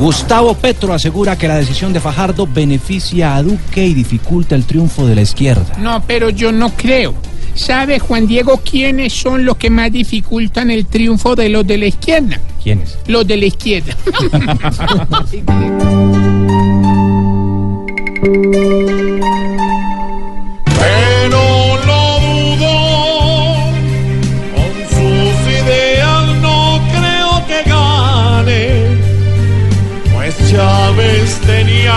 [0.00, 5.06] Gustavo Petro asegura que la decisión de Fajardo beneficia a Duque y dificulta el triunfo
[5.06, 5.76] de la izquierda.
[5.78, 7.14] No, pero yo no creo.
[7.54, 11.84] ¿Sabe, Juan Diego, quiénes son los que más dificultan el triunfo de los de la
[11.84, 12.40] izquierda?
[12.62, 12.96] ¿Quiénes?
[13.08, 13.94] Los de la izquierda.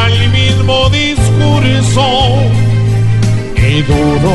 [0.07, 2.05] el mismo discurso.
[3.55, 4.33] Y dudo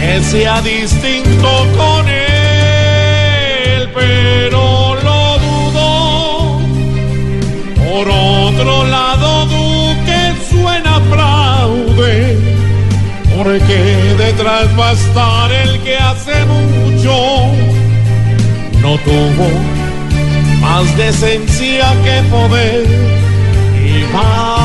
[0.00, 6.60] que sea distinto con él, pero lo dudo.
[7.76, 12.38] Por otro lado, Duque suena fraude,
[13.36, 13.78] porque
[14.18, 17.14] detrás va a estar el que hace mucho.
[18.80, 19.48] No tuvo
[20.60, 23.01] más decencia que poder
[24.12, 24.61] y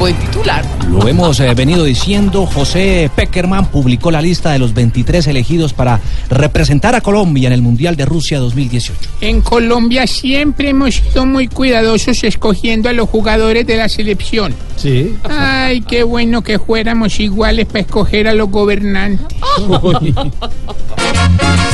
[0.00, 0.64] Buen titular.
[0.88, 6.00] Lo hemos eh, venido diciendo, José Peckerman publicó la lista de los 23 elegidos para
[6.30, 8.98] representar a Colombia en el Mundial de Rusia 2018.
[9.20, 14.54] En Colombia siempre hemos sido muy cuidadosos escogiendo a los jugadores de la selección.
[14.76, 15.16] Sí.
[15.28, 19.36] Ay, qué bueno que fuéramos iguales para escoger a los gobernantes.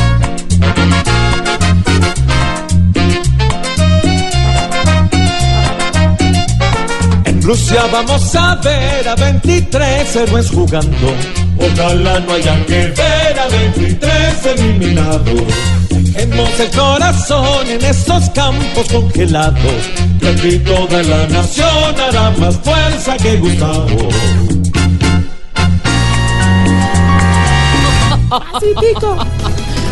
[7.47, 11.15] Rusia vamos a ver a 23 héroes jugando.
[11.57, 15.43] Ojalá no haya que ver a 23 eliminados.
[15.89, 19.91] Dejemos el corazón en esos campos congelados.
[20.19, 24.09] Que aquí toda la nación hará más fuerza que Gustavo.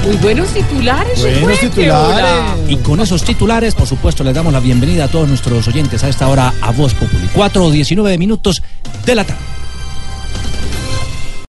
[0.05, 2.61] Muy buenos titulares, Buenos supuesto, titulares.
[2.69, 6.11] Y con esos titulares, por supuesto, les damos la bienvenida a todos nuestros oyentes a
[6.11, 7.27] esta hora a Voz Populi.
[7.33, 8.63] 4 o 19 minutos
[9.07, 9.54] de la tarde.